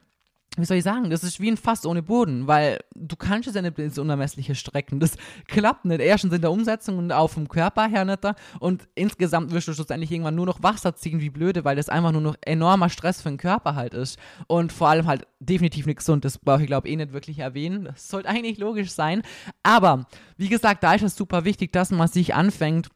[0.56, 3.54] wie soll ich sagen, das ist wie ein Fass ohne Boden, weil du kannst es
[3.54, 4.98] ja nicht ins Unermessliche strecken.
[4.98, 6.00] Das klappt nicht.
[6.00, 8.20] Erstens in der Umsetzung und auch vom Körper her nicht.
[8.58, 12.10] Und insgesamt wirst du schlussendlich irgendwann nur noch Wasser ziehen wie blöde, weil das einfach
[12.10, 14.18] nur noch enormer Stress für den Körper halt ist.
[14.48, 16.24] Und vor allem halt definitiv nicht gesund.
[16.24, 17.84] Das brauche ich, glaube ich, eh nicht wirklich erwähnen.
[17.84, 19.22] Das sollte eigentlich logisch sein.
[19.62, 22.88] Aber, wie gesagt, da ist es super wichtig, dass man sich anfängt,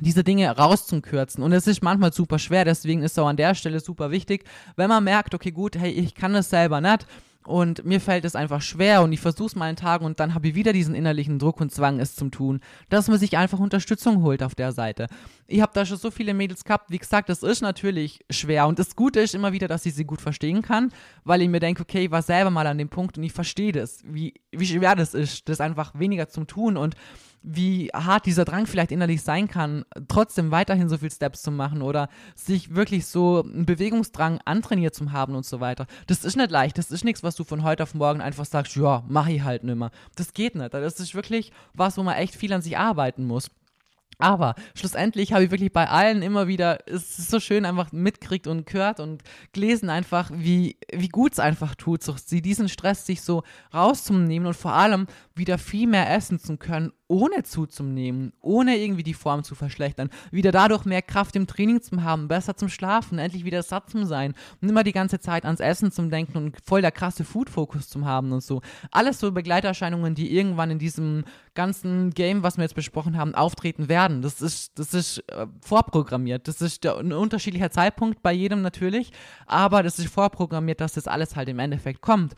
[0.00, 1.42] diese Dinge rauszukürzen.
[1.42, 4.44] Und es ist manchmal super schwer, deswegen ist es auch an der Stelle super wichtig,
[4.76, 7.06] wenn man merkt, okay, gut, hey, ich kann es selber nicht
[7.48, 10.34] und mir fällt es einfach schwer und ich versuche es mal einen Tag und dann
[10.34, 13.58] habe ich wieder diesen innerlichen Druck und Zwang, es zu tun, dass man sich einfach
[13.58, 15.06] Unterstützung holt auf der Seite.
[15.46, 18.78] Ich habe da schon so viele Mädels gehabt, wie gesagt, das ist natürlich schwer und
[18.78, 20.92] das Gute ist immer wieder, dass ich sie gut verstehen kann,
[21.24, 23.72] weil ich mir denke, okay, ich war selber mal an dem Punkt und ich verstehe
[23.72, 26.96] das, wie, wie schwer das ist, das einfach weniger zum tun und
[27.42, 31.82] wie hart dieser Drang vielleicht innerlich sein kann, trotzdem weiterhin so viel Steps zu machen
[31.82, 35.86] oder sich wirklich so einen Bewegungsdrang antrainiert zu haben und so weiter.
[36.06, 36.78] Das ist nicht leicht.
[36.78, 39.64] Das ist nichts, was du von heute auf morgen einfach sagst, ja, mach ich halt
[39.64, 39.90] nimmer.
[40.16, 40.74] Das geht nicht.
[40.74, 43.50] Das ist wirklich was, wo man echt viel an sich arbeiten muss.
[44.18, 48.48] Aber schlussendlich habe ich wirklich bei allen immer wieder, es ist so schön einfach mitkriegt
[48.48, 49.22] und gehört und
[49.52, 54.56] gelesen einfach, wie, wie gut es einfach tut, so, diesen Stress sich so rauszunehmen und
[54.56, 55.06] vor allem
[55.38, 60.52] wieder viel mehr essen zu können, ohne zuzunehmen, ohne irgendwie die Form zu verschlechtern, wieder
[60.52, 64.34] dadurch mehr Kraft im Training zu haben, besser zum Schlafen, endlich wieder satt zu sein
[64.60, 68.04] und immer die ganze Zeit ans Essen zu denken und voll der krasse Food-Fokus zu
[68.04, 68.60] haben und so.
[68.90, 71.24] Alles so Begleiterscheinungen, die irgendwann in diesem
[71.54, 74.20] ganzen Game, was wir jetzt besprochen haben, auftreten werden.
[74.20, 76.46] Das ist, das ist äh, vorprogrammiert.
[76.46, 79.12] Das ist ein unterschiedlicher Zeitpunkt bei jedem natürlich,
[79.46, 82.34] aber das ist vorprogrammiert, dass das alles halt im Endeffekt kommt.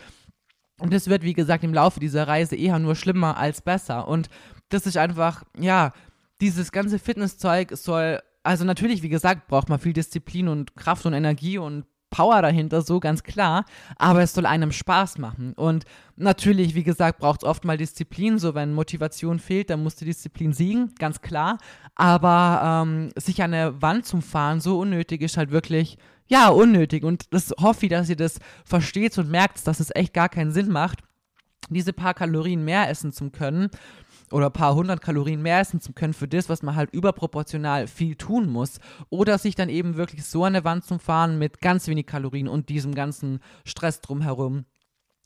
[0.80, 4.08] Und es wird, wie gesagt, im Laufe dieser Reise eher nur schlimmer als besser.
[4.08, 4.28] Und
[4.70, 5.92] das ist einfach, ja,
[6.40, 11.12] dieses ganze Fitnesszeug soll, also natürlich, wie gesagt, braucht man viel Disziplin und Kraft und
[11.12, 13.64] Energie und Power dahinter, so ganz klar,
[13.96, 15.52] aber es soll einem Spaß machen.
[15.54, 15.84] Und
[16.16, 20.04] natürlich, wie gesagt, braucht es oft mal Disziplin, so wenn Motivation fehlt, dann muss die
[20.04, 21.58] Disziplin siegen, ganz klar.
[21.94, 25.98] Aber ähm, sich an eine Wand zum Fahren so unnötig ist halt wirklich
[26.30, 27.04] ja, unnötig.
[27.04, 30.52] Und das hoffe ich, dass ihr das versteht und merkt, dass es echt gar keinen
[30.52, 31.00] Sinn macht,
[31.68, 33.68] diese paar Kalorien mehr essen zu können
[34.30, 38.14] oder paar hundert Kalorien mehr essen zu können für das, was man halt überproportional viel
[38.14, 38.78] tun muss.
[39.08, 42.46] Oder sich dann eben wirklich so an der Wand zu fahren mit ganz wenig Kalorien
[42.46, 44.66] und diesem ganzen Stress drumherum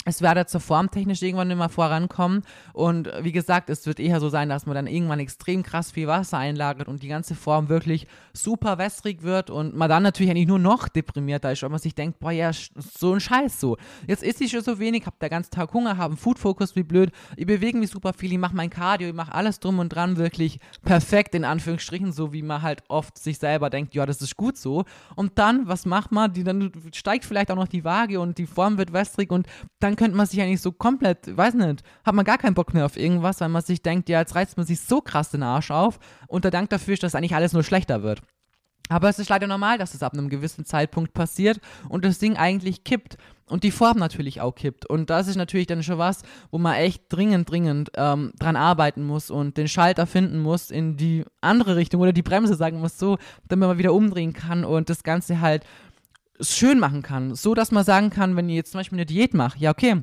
[0.05, 2.43] es werde zur Form technisch irgendwann immer vorankommen.
[2.73, 6.07] Und wie gesagt, es wird eher so sein, dass man dann irgendwann extrem krass viel
[6.07, 10.47] Wasser einlagert und die ganze Form wirklich super wässrig wird und man dann natürlich eigentlich
[10.47, 13.77] nur noch deprimierter ist, weil man sich denkt, boah, ja, so ein Scheiß so.
[14.07, 16.83] Jetzt ist ich schon so wenig, hab den ganzen Tag Hunger, habe einen Food-Fokus wie
[16.83, 19.88] blöd, ich bewege mich super viel, ich mache mein Cardio, ich mache alles drum und
[19.88, 24.21] dran wirklich perfekt, in Anführungsstrichen, so wie man halt oft sich selber denkt, ja, das
[24.21, 24.85] ist gut so.
[25.17, 26.33] Und dann, was macht man?
[26.33, 29.47] Die, dann steigt vielleicht auch noch die Waage und die Form wird wässrig und
[29.81, 32.74] dann dann könnte man sich eigentlich so komplett, weiß nicht, hat man gar keinen Bock
[32.74, 35.44] mehr auf irgendwas, weil man sich denkt, ja, jetzt reißt man sich so krass den
[35.44, 38.20] Arsch auf und der Dank dafür ist, dass eigentlich alles nur schlechter wird.
[38.88, 42.37] Aber es ist leider normal, dass es ab einem gewissen Zeitpunkt passiert und das Ding
[42.37, 44.85] eigentlich kippt und die Form natürlich auch kippt.
[44.85, 49.07] Und das ist natürlich dann schon was, wo man echt dringend, dringend ähm, dran arbeiten
[49.07, 52.98] muss und den Schalter finden muss in die andere Richtung oder die Bremse sagen muss,
[52.98, 53.16] so,
[53.48, 55.64] damit man wieder umdrehen kann und das Ganze halt
[56.40, 57.35] schön machen kann.
[57.35, 60.03] So, dass man sagen kann, wenn ihr jetzt zum Beispiel eine Diät macht, ja, okay,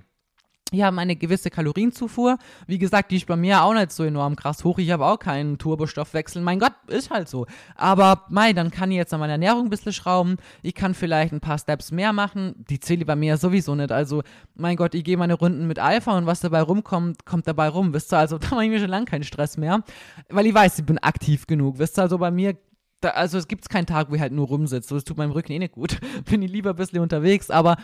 [0.74, 2.38] hier haben eine gewisse Kalorienzufuhr.
[2.66, 4.80] Wie gesagt, die ist bei mir auch nicht so enorm krass hoch.
[4.80, 6.42] Ich habe auch keinen Turbostoffwechsel.
[6.42, 7.46] Mein Gott, ist halt so.
[7.76, 10.38] Aber mei, dann kann ich jetzt an meiner Ernährung ein bisschen schrauben.
[10.62, 12.56] Ich kann vielleicht ein paar Steps mehr machen.
[12.70, 13.92] Die zähle ich bei mir sowieso nicht.
[13.92, 14.24] Also,
[14.56, 17.94] mein Gott, ich gehe meine Runden mit Alpha und was dabei rumkommt, kommt dabei rum.
[17.94, 19.84] Wisst ihr, also da mache ich mir schon lange keinen Stress mehr.
[20.30, 21.80] Weil ich weiß, ich bin aktiv genug.
[21.80, 22.56] Wisst ihr, also bei mir
[23.02, 24.94] da, also es gibt keinen Tag, wo ich halt nur rumsitze.
[24.94, 26.00] Das tut meinem Rücken eh nicht gut.
[26.30, 27.78] Bin ich lieber ein bisschen unterwegs, aber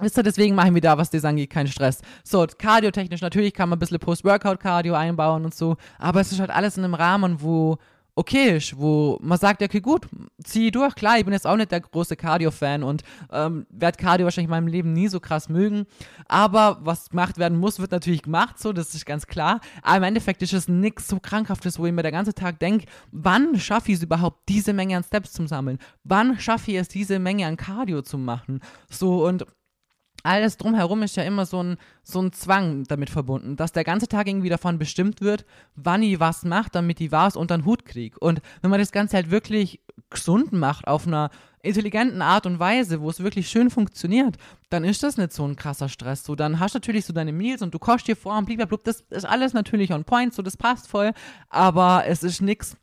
[0.00, 2.02] Wisst ihr, deswegen machen wir da, was das angeht, keinen Stress.
[2.22, 6.50] So, kardiotechnisch, natürlich kann man ein bisschen Post-Workout-Cardio einbauen und so, aber es ist halt
[6.50, 7.78] alles in einem Rahmen, wo
[8.18, 10.08] okay ist, wo man sagt, okay, gut,
[10.42, 10.96] zieh durch.
[10.96, 14.50] Klar, ich bin jetzt auch nicht der große Cardio-Fan und ähm, werde Cardio wahrscheinlich in
[14.50, 15.86] meinem Leben nie so krass mögen.
[16.26, 19.60] Aber was gemacht werden muss, wird natürlich gemacht, so, das ist ganz klar.
[19.82, 22.86] Aber im Endeffekt ist es nichts so Krankhaftes, wo ich mir der ganze Tag denke,
[23.12, 25.78] wann schaffe ich es überhaupt, diese Menge an Steps zu sammeln?
[26.02, 28.60] Wann schaffe ich es, diese Menge an Cardio zu machen?
[28.90, 29.46] So, und
[30.22, 34.08] alles drumherum ist ja immer so ein, so ein Zwang damit verbunden, dass der ganze
[34.08, 35.44] Tag irgendwie davon bestimmt wird,
[35.76, 38.18] wann ich was macht, damit ich was unter den Hut kriege.
[38.18, 41.30] Und wenn man das Ganze halt wirklich gesund macht, auf einer
[41.62, 44.36] intelligenten Art und Weise, wo es wirklich schön funktioniert,
[44.70, 46.24] dann ist das nicht so ein krasser Stress.
[46.24, 48.78] So, dann hast du natürlich so deine Meals und du kochst dir vor und blablabla,
[48.84, 51.12] das ist alles natürlich on point, so das passt voll,
[51.48, 52.76] aber es ist nichts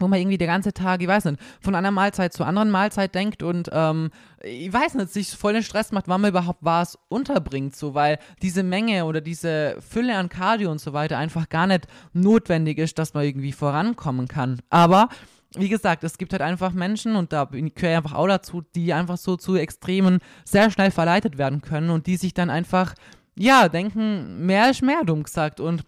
[0.00, 3.14] wo man irgendwie der ganze Tag, ich weiß nicht, von einer Mahlzeit zur anderen Mahlzeit
[3.14, 4.10] denkt und ähm,
[4.42, 8.18] ich weiß nicht, sich voll den Stress macht, wann man überhaupt was unterbringt, so weil
[8.42, 12.98] diese Menge oder diese Fülle an Cardio und so weiter einfach gar nicht notwendig ist,
[12.98, 14.60] dass man irgendwie vorankommen kann.
[14.70, 15.08] Aber
[15.56, 18.92] wie gesagt, es gibt halt einfach Menschen und da gehöre ich einfach auch dazu, die
[18.92, 22.94] einfach so zu Extremen sehr schnell verleitet werden können und die sich dann einfach,
[23.34, 25.58] ja, denken, mehr ist mehr, dumm gesagt.
[25.58, 25.84] Und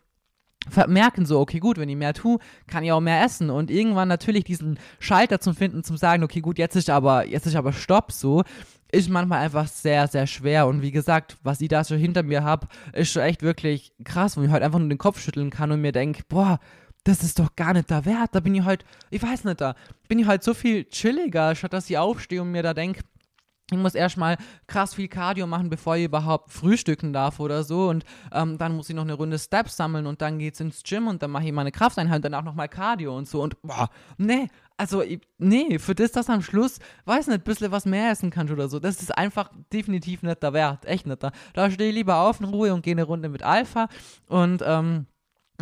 [0.86, 3.50] merken so, okay, gut, wenn ich mehr tue, kann ich auch mehr essen.
[3.50, 7.46] Und irgendwann natürlich diesen Schalter zu finden, zum sagen, okay, gut, jetzt ist aber, jetzt
[7.46, 8.42] ist aber Stopp, so,
[8.92, 10.66] ist manchmal einfach sehr, sehr schwer.
[10.66, 14.36] Und wie gesagt, was ich da so hinter mir habe, ist schon echt wirklich krass,
[14.36, 16.60] wo ich halt einfach nur den Kopf schütteln kann und mir denke, boah,
[17.04, 19.74] das ist doch gar nicht da wert, da bin ich halt, ich weiß nicht, da
[20.06, 23.00] bin ich halt so viel chilliger, statt dass ich aufstehe und mir da denke,
[23.70, 27.88] ich muss erstmal krass viel Cardio machen, bevor ich überhaupt frühstücken darf oder so.
[27.88, 31.06] Und ähm, dann muss ich noch eine Runde Steps sammeln und dann geht's ins Gym
[31.06, 33.42] und dann mache ich meine Krafteinheit und danach nochmal Cardio und so.
[33.42, 37.70] Und boah, nee, also ich, nee, für das, dass am Schluss, weiß nicht, ein bisschen
[37.72, 40.84] was mehr essen kannst oder so, das ist einfach definitiv nicht der Wert.
[40.84, 41.32] Echt nicht da.
[41.54, 43.88] Da stehe ich lieber auf in Ruhe und gehe eine Runde mit Alpha
[44.28, 45.06] und ähm,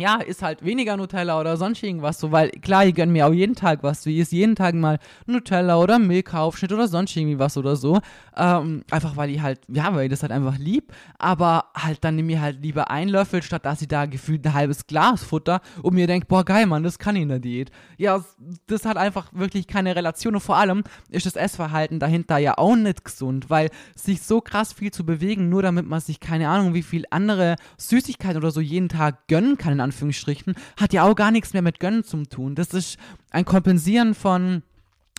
[0.01, 3.33] ja, ist halt weniger Nutella oder sonst irgendwas so, weil klar, ich gönne mir auch
[3.33, 4.05] jeden Tag was.
[4.05, 7.99] Ich esse jeden Tag mal Nutella oder Milchaufschnitt oder sonst irgendwie was oder so.
[8.35, 10.91] Ähm, einfach weil ich halt, ja, weil ich das halt einfach lieb.
[11.17, 14.53] Aber halt dann nehme ich halt lieber einen Löffel, statt dass ich da gefühlt ein
[14.53, 17.71] halbes Glas Futter und mir denke, boah, geil, Mann, das kann ich in der Diät.
[17.97, 18.23] Ja,
[18.67, 22.75] das hat einfach wirklich keine Relation und vor allem ist das Essverhalten dahinter ja auch
[22.75, 26.73] nicht gesund, weil sich so krass viel zu bewegen, nur damit man sich keine Ahnung,
[26.73, 31.15] wie viel andere Süßigkeiten oder so jeden Tag gönnen kann, in Anführungsstrichen, hat ja auch
[31.15, 32.55] gar nichts mehr mit Gönnen zu tun.
[32.55, 32.97] Das ist
[33.31, 34.63] ein Kompensieren von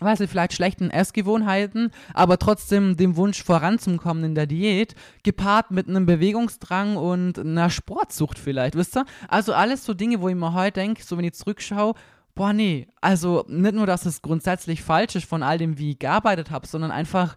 [0.01, 5.89] weiß ich, vielleicht schlechten Essgewohnheiten, aber trotzdem dem Wunsch voranzukommen in der Diät, gepaart mit
[5.89, 9.05] einem Bewegungsdrang und einer Sportsucht vielleicht, wisst ihr?
[9.29, 11.95] Also alles so Dinge, wo ich mir heute denke, so wenn ich zurückschaue,
[12.35, 16.01] boah nee, also nicht nur, dass es grundsätzlich falsch ist von all dem, wie ich
[16.01, 17.37] gearbeitet habe, sondern einfach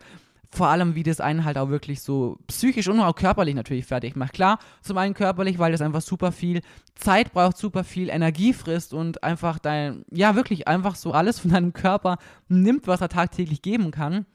[0.56, 4.16] vor allem, wie das einen halt auch wirklich so psychisch und auch körperlich natürlich fertig
[4.16, 4.34] macht.
[4.34, 6.62] Klar, zum einen körperlich, weil das einfach super viel
[6.96, 11.52] Zeit braucht, super viel Energie frisst und einfach dein, ja, wirklich einfach so alles von
[11.52, 14.26] deinem Körper nimmt, was er tagtäglich geben kann.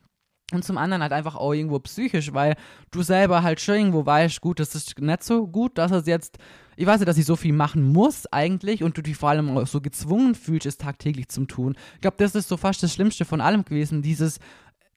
[0.52, 2.56] Und zum anderen halt einfach auch irgendwo psychisch, weil
[2.90, 6.38] du selber halt schon irgendwo weißt, gut, das ist nicht so gut, dass es jetzt,
[6.76, 9.56] ich weiß ja, dass ich so viel machen muss eigentlich und du dich vor allem
[9.56, 11.76] auch so gezwungen fühlst, es tagtäglich zu tun.
[11.94, 14.40] Ich glaube, das ist so fast das Schlimmste von allem gewesen, dieses,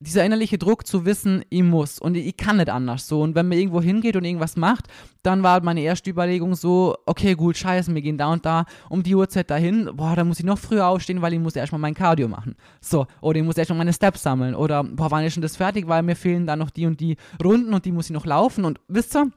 [0.03, 3.21] dieser innerliche Druck zu wissen, ich muss und ich, kann nicht anders so.
[3.21, 4.87] Und wenn man irgendwo hingeht und irgendwas macht,
[5.23, 9.01] dann war meine erste Überlegung so, okay, gut, scheiße, wir gehen da und da um
[9.01, 11.93] die Uhrzeit dahin, boah, da muss ich noch früher aufstehen, weil ich muss erstmal mein
[11.93, 12.55] Cardio machen.
[12.81, 15.87] So, oder ich muss erstmal meine Steps sammeln oder, boah, wann ist schon das fertig,
[15.87, 18.65] weil mir fehlen da noch die und die Runden und die muss ich noch laufen
[18.65, 19.31] und wisst ihr,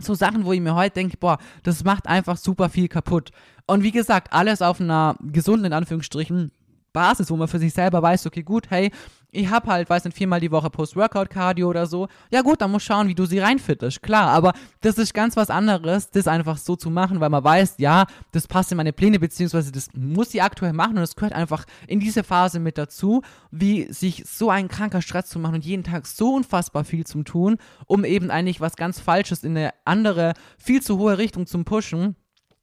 [0.00, 3.32] so Sachen, wo ich mir heute denke, boah, das macht einfach super viel kaputt.
[3.66, 6.52] Und wie gesagt, alles auf einer gesunden, in Anführungsstrichen,
[6.92, 8.90] Basis, wo man für sich selber weiß, okay, gut, hey,
[9.30, 12.08] ich habe halt, weiß nicht, viermal die Woche Post-Workout-Cardio oder so.
[12.30, 14.28] Ja gut, dann muss schauen, wie du sie reinfittest, klar.
[14.28, 18.06] Aber das ist ganz was anderes, das einfach so zu machen, weil man weiß, ja,
[18.32, 21.66] das passt in meine Pläne, beziehungsweise das muss sie aktuell machen und das gehört einfach
[21.86, 25.84] in diese Phase mit dazu, wie sich so ein kranker Stress zu machen und jeden
[25.84, 30.32] Tag so unfassbar viel zu tun, um eben eigentlich was ganz Falsches in eine andere,
[30.56, 32.16] viel zu hohe Richtung zu pushen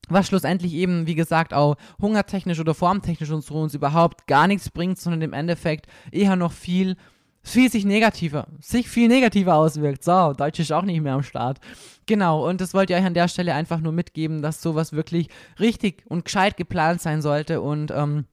[0.10, 5.00] was schlussendlich eben, wie gesagt, auch hungertechnisch oder formtechnisch uns, uns überhaupt gar nichts bringt,
[5.00, 6.96] sondern im Endeffekt eher noch viel,
[7.44, 10.04] viel sich negativer, sich viel negativer auswirkt.
[10.04, 11.60] So, Deutsch ist auch nicht mehr am Start.
[12.06, 15.30] Genau, und das wollte ich euch an der Stelle einfach nur mitgeben, dass sowas wirklich
[15.60, 18.26] richtig und gescheit geplant sein sollte und, ähm,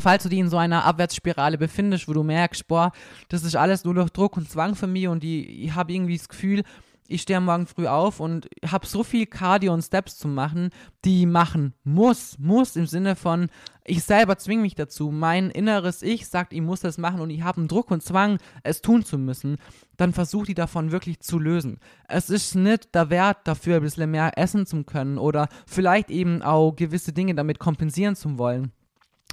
[0.00, 2.92] Falls du dich in so einer Abwärtsspirale befindest, wo du merkst, boah,
[3.28, 6.16] das ist alles nur durch Druck und Zwang für mich und die, ich habe irgendwie
[6.16, 6.64] das Gefühl,
[7.08, 10.70] ich stehe morgen früh auf und habe so viel Cardio und Steps zu machen,
[11.04, 13.48] die machen muss, muss im Sinne von,
[13.84, 15.10] ich selber zwinge mich dazu.
[15.10, 18.38] Mein inneres Ich sagt, ich muss das machen und ich habe einen Druck und Zwang,
[18.62, 19.58] es tun zu müssen.
[19.96, 21.78] Dann versuche die davon wirklich zu lösen.
[22.08, 26.42] Es ist nicht der Wert dafür, ein bisschen mehr essen zu können oder vielleicht eben
[26.42, 28.72] auch gewisse Dinge damit kompensieren zu wollen.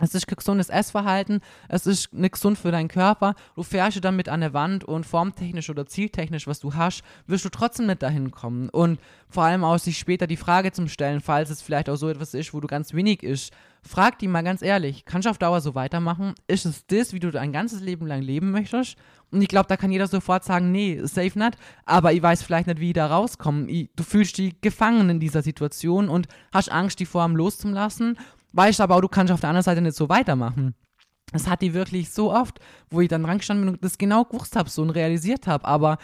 [0.02, 3.36] Es ist kein gesundes Essverhalten, es ist nicht gesund für deinen Körper.
[3.56, 7.50] Du fährst damit an der Wand und formtechnisch oder zieltechnisch, was du hast, wirst du
[7.50, 8.70] trotzdem nicht dahin kommen.
[8.70, 12.10] Und vor allem auch sich später die Frage zum Stellen, falls es vielleicht auch so
[12.10, 13.54] etwas ist, wo du ganz wenig isst,
[13.84, 16.34] frag die mal ganz ehrlich, kannst du auf Dauer so weitermachen?
[16.48, 18.98] Ist es das, wie du dein ganzes Leben lang leben möchtest?
[19.30, 22.66] Und ich glaube, da kann jeder sofort sagen, nee, safe nicht, aber ich weiß vielleicht
[22.66, 23.68] nicht, wie ich da rauskomme.
[23.96, 28.18] du fühlst dich gefangen in dieser Situation und hast Angst, die Form loszulassen
[28.54, 30.76] weißt aber auch, du kannst auf der anderen Seite nicht so weitermachen.
[31.32, 34.56] Das hat die wirklich so oft, wo ich dann gestanden bin und das genau gewusst
[34.56, 35.98] habe so und realisiert habe, aber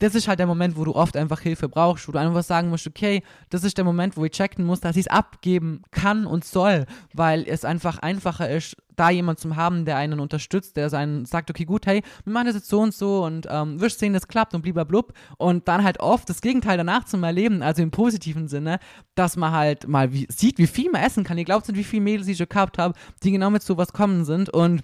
[0.00, 2.70] das ist halt der Moment, wo du oft einfach Hilfe brauchst, wo du einfach sagen
[2.70, 6.26] musst, okay, das ist der Moment, wo ich checken muss, dass ich es abgeben kann
[6.26, 10.90] und soll, weil es einfach einfacher ist, da jemand zu haben, der einen unterstützt, der
[10.90, 13.98] seinen sagt, okay, gut, hey, wir machen das jetzt so und so und ähm, wirst
[13.98, 17.82] sehen, das klappt und blub und dann halt oft das Gegenteil danach zu erleben, also
[17.82, 18.78] im positiven Sinne,
[19.14, 21.38] dass man halt mal wie, sieht, wie viel man essen kann.
[21.38, 24.24] Ihr glaubt nicht, wie viel Mädels ich schon gehabt habe, die genau mit sowas kommen
[24.24, 24.82] sind und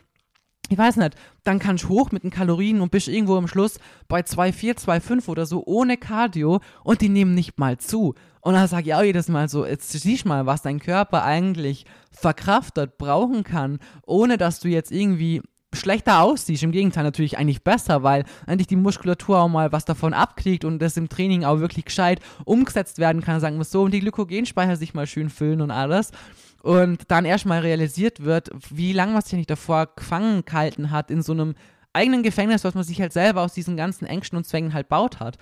[0.68, 3.78] ich weiß nicht, dann kannst du hoch mit den Kalorien und bist irgendwo am Schluss
[4.08, 8.14] bei 2,4, 2,5 oder so ohne Cardio und die nehmen nicht mal zu.
[8.40, 11.24] Und dann sage ich auch jedes Mal so, jetzt siehst du mal, was dein Körper
[11.24, 15.42] eigentlich verkraftet, brauchen kann, ohne dass du jetzt irgendwie
[15.74, 16.62] schlechter aussiehst.
[16.62, 20.80] Im Gegenteil natürlich eigentlich besser, weil eigentlich die Muskulatur auch mal was davon abkriegt und
[20.80, 24.76] das im Training auch wirklich gescheit umgesetzt werden kann, sagen wir so, und die Glykogenspeicher
[24.76, 26.12] sich mal schön füllen und alles
[26.62, 31.22] und dann erstmal realisiert wird, wie lange man sich nicht davor gefangen gehalten hat in
[31.22, 31.54] so einem
[31.92, 35.20] eigenen Gefängnis, was man sich halt selber aus diesen ganzen Ängsten und Zwängen halt baut
[35.20, 35.38] hat.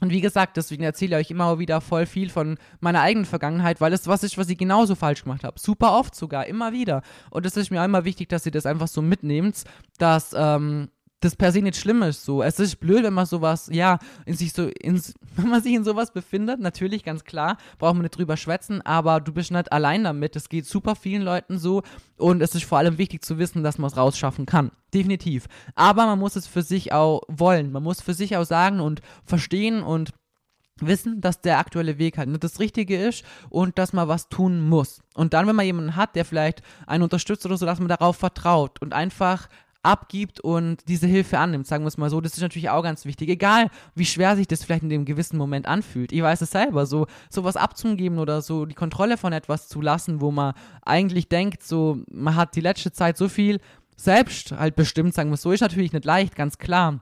[0.00, 3.80] Und wie gesagt, deswegen erzähle ich euch immer wieder voll viel von meiner eigenen Vergangenheit,
[3.80, 5.58] weil es was ist, was ich genauso falsch gemacht habe.
[5.58, 7.02] Super oft sogar, immer wieder.
[7.30, 9.64] Und es ist mir auch immer wichtig, dass ihr das einfach so mitnehmt,
[9.98, 10.88] dass ähm,
[11.20, 12.24] das per se nicht schlimm ist.
[12.24, 15.02] So, es ist blöd, wenn man sowas, ja, in sich so, in,
[15.36, 16.60] wenn man sich in sowas befindet.
[16.60, 20.36] Natürlich, ganz klar, braucht man nicht drüber schwätzen, aber du bist nicht allein damit.
[20.36, 21.82] Es geht super vielen Leuten so
[22.16, 24.70] und es ist vor allem wichtig zu wissen, dass man es rausschaffen kann.
[24.94, 25.46] Definitiv.
[25.74, 27.72] Aber man muss es für sich auch wollen.
[27.72, 30.12] Man muss für sich auch sagen und verstehen und
[30.80, 34.60] wissen, dass der aktuelle Weg halt nicht das Richtige ist und dass man was tun
[34.60, 35.00] muss.
[35.14, 38.16] Und dann, wenn man jemanden hat, der vielleicht einen unterstützt oder so, dass man darauf
[38.16, 39.48] vertraut und einfach
[39.82, 42.20] abgibt und diese Hilfe annimmt, sagen wir es mal so.
[42.20, 43.28] Das ist natürlich auch ganz wichtig.
[43.28, 46.12] Egal, wie schwer sich das vielleicht in dem gewissen Moment anfühlt.
[46.12, 50.20] Ich weiß es selber, so sowas abzugeben oder so die Kontrolle von etwas zu lassen,
[50.20, 53.60] wo man eigentlich denkt, so man hat die letzte Zeit so viel
[53.96, 57.00] selbst halt bestimmt, sagen wir es so, ist natürlich nicht leicht, ganz klar.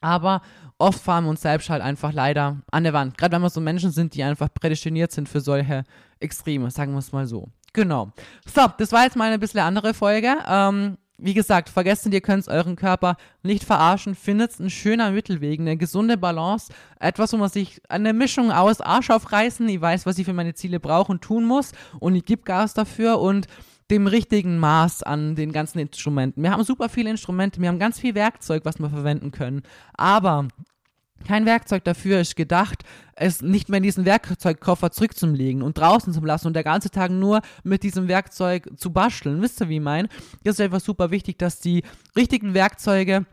[0.00, 0.40] Aber
[0.78, 3.18] oft fahren wir uns selbst halt einfach leider an der Wand.
[3.18, 5.84] Gerade wenn wir so Menschen sind, die einfach prädestiniert sind für solche
[6.20, 7.48] Extreme, sagen wir es mal so.
[7.72, 8.12] Genau.
[8.46, 10.36] So, das war jetzt mal eine bisschen andere Folge.
[10.48, 14.14] Ähm, wie gesagt, vergesst nicht, ihr könnt euren Körper nicht verarschen.
[14.14, 16.72] Findet einen schöner Mittelweg, eine gesunde Balance.
[16.98, 19.68] Etwas, wo man sich eine Mischung aus Arsch aufreißen.
[19.68, 21.72] Ich weiß, was ich für meine Ziele brauche und tun muss.
[21.98, 23.46] Und ich gebe Gas dafür und
[23.90, 26.42] dem richtigen Maß an den ganzen Instrumenten.
[26.42, 29.62] Wir haben super viele Instrumente, wir haben ganz viel Werkzeug, was wir verwenden können.
[29.94, 30.46] Aber
[31.26, 36.20] kein Werkzeug dafür ist gedacht, es nicht mehr in diesen Werkzeugkoffer zurückzulegen und draußen zu
[36.20, 39.42] lassen und der ganze Tag nur mit diesem Werkzeug zu basteln.
[39.42, 40.08] Wisst ihr, wie ich meine?
[40.42, 41.82] Das ist einfach super wichtig, dass die
[42.16, 43.26] richtigen Werkzeuge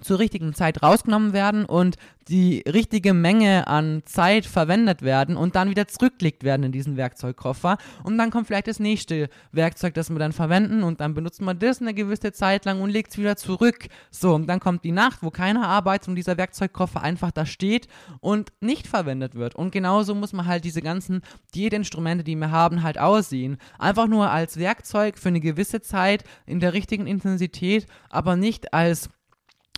[0.00, 1.96] zur richtigen Zeit rausgenommen werden und
[2.28, 7.76] die richtige Menge an Zeit verwendet werden und dann wieder zurückgelegt werden in diesen Werkzeugkoffer.
[8.04, 11.58] Und dann kommt vielleicht das nächste Werkzeug, das wir dann verwenden und dann benutzt man
[11.58, 13.88] das eine gewisse Zeit lang und legt es wieder zurück.
[14.12, 17.88] So, und dann kommt die Nacht, wo keiner arbeitet und dieser Werkzeugkoffer einfach da steht
[18.20, 19.56] und nicht verwendet wird.
[19.56, 21.22] Und genauso muss man halt diese ganzen
[21.54, 23.58] Diätinstrumente, die wir haben, halt aussehen.
[23.78, 29.10] Einfach nur als Werkzeug für eine gewisse Zeit in der richtigen Intensität, aber nicht als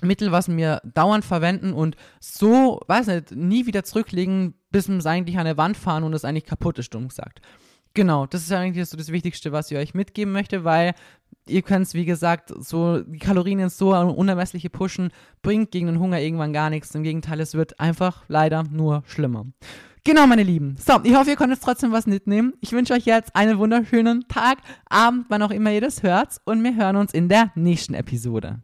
[0.02, 5.06] Mittel, was wir dauernd verwenden und so, weiß nicht, nie wieder zurücklegen, bis wir es
[5.06, 7.40] eigentlich an der Wand fahren und es eigentlich kaputt ist, dumm gesagt.
[7.94, 10.94] Genau, das ist eigentlich so das Wichtigste, was ich euch mitgeben möchte, weil
[11.46, 15.10] ihr könnt es, wie gesagt, so die Kalorien ins so unermessliche pushen,
[15.42, 16.94] bringt gegen den Hunger irgendwann gar nichts.
[16.94, 19.46] Im Gegenteil, es wird einfach leider nur schlimmer.
[20.04, 20.76] Genau, meine Lieben.
[20.78, 22.54] So, ich hoffe, ihr konntet trotzdem was mitnehmen.
[22.60, 26.40] Ich wünsche euch jetzt einen wunderschönen Tag, Abend, wann auch immer ihr das hört.
[26.44, 28.60] Und wir hören uns in der nächsten Episode.